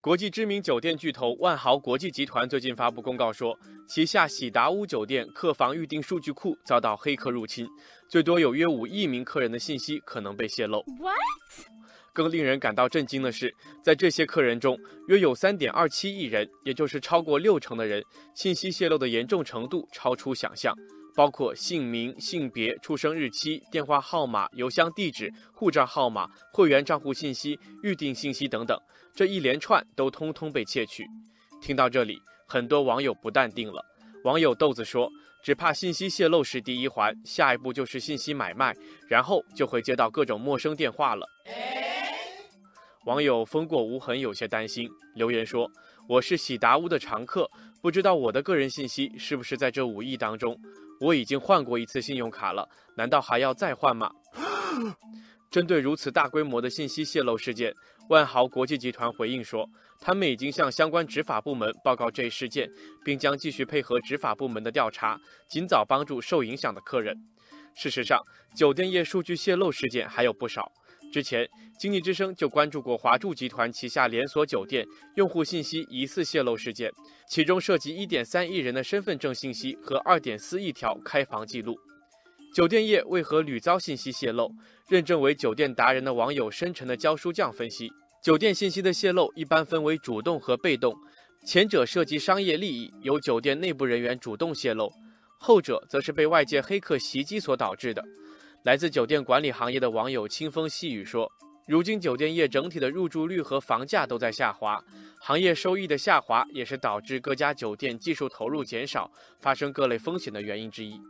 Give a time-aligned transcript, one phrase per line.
[0.00, 3.58] 国际知名酒店巨头万豪国际集团最近发布公告说，
[3.88, 7.66] 旗下喜达屋酒店客房预订数据库遭到黑客入侵，
[8.08, 10.84] 最多有约五亿名客人的信息可能被泄露。
[11.00, 11.16] What？
[12.12, 18.00] 更令人感到震惊的是，在这些客人中，约有三点二七亿人，也就是超过六成的人，
[18.34, 20.72] 信息泄露的严重程度超出想象。
[21.18, 28.80] 包括姓名、性别、出生日期、电话号码、邮箱地址、护照号码、会员账户信息、预订信息等等，
[29.16, 31.04] 这一连串都通通被窃取。
[31.60, 33.84] 听到这里，很多网友不淡定了。
[34.22, 35.10] 网友豆子说
[35.42, 38.72] ：“只怕信息泄露是第一环，下一步就是信息买卖，
[39.08, 41.26] 然后就会接到各种陌生电话了。”
[43.06, 45.68] 网友风过无痕有些担心，留言说
[46.08, 47.50] ：“我是喜达屋的常客，
[47.82, 50.56] 不知道我的个人信息是不是在这五亿当中。”
[51.00, 54.10] 我已经换过一次信用卡了，难道还要再换吗？
[55.50, 57.72] 针对如此大规模的信息泄露事件，
[58.10, 59.66] 万豪国际集团回应说，
[59.98, 62.68] 他们已经向相关执法部门报告这一事件，
[63.02, 67.16] 并将继续配合执法部门的调查，尽早帮助受影响的客人。
[67.74, 68.20] 事实上，
[68.54, 70.70] 酒店业数据泄露事件还有不少。
[71.10, 76.92] 之前，经济之声就关注过华住集团旗下连锁酒店用户信息疑似泄露事件，
[77.28, 81.78] 其中涉及1.3亿人的身份证信息和2.4亿条开房记录。
[82.54, 84.50] 酒店业为何屡遭信息泄露？
[84.88, 87.90] 认证为酒店达人的网友深沉的教书匠分析：
[88.22, 90.94] 酒店信息的泄露一般分为主动和被动，
[91.44, 94.88] 前者涉及商业利益，由酒店内部人员主动泄露；
[95.38, 98.02] 后者则是被外界黑客袭击所导致的。
[98.68, 101.32] 来自酒店管理行业的网友清风细雨说
[101.66, 104.78] ：“如今酒店业整体的入住率和房价都在下滑，
[105.22, 109.10] 行业收益的下滑也是导致各家酒店技术投入减少、
[109.40, 111.00] 发生各类风险的原因之一。”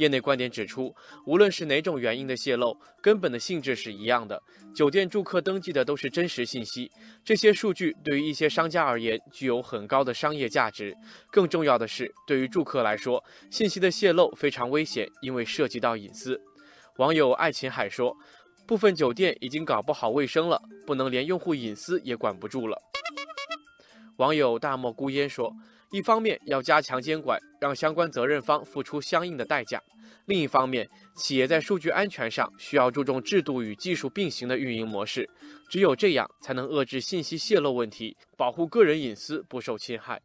[0.00, 0.94] 业内观点指出，
[1.26, 4.42] 无论是哪种原因的泄露，根本的性质是一样的。
[4.74, 6.90] 酒店住客登记的都是真实信息，
[7.22, 10.96] 这些数据对于一些商家而言具有很高的商业价值。
[11.30, 16.40] 更重要的是，对于住客来说，信息的泄露非常危险，因为涉及到隐私。
[16.96, 18.16] 网友爱琴海说
[18.66, 22.78] ：“部分酒店已经搞不好卫生了，不能连用户隐私也管不住了。”
[24.16, 25.52] 网友大漠孤烟说。
[25.92, 29.76] 一方面要加强监管，让相关责任方付出相应的代价；
[30.26, 35.28] 另一方面，企业在数据安全上需要注重制度与技术并行的运营模式。
[35.68, 40.20] 只有这样，才能遏制信息泄露问题，保护个人隐私不受侵害。